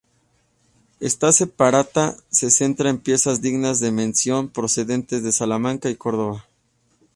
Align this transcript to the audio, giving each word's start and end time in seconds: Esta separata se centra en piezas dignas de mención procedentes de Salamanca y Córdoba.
Esta 0.99 1.31
separata 1.31 2.17
se 2.31 2.49
centra 2.49 2.89
en 2.89 2.97
piezas 2.97 3.43
dignas 3.43 3.79
de 3.79 3.91
mención 3.91 4.49
procedentes 4.49 5.21
de 5.21 5.31
Salamanca 5.31 5.91
y 5.91 5.95
Córdoba. 5.95 6.47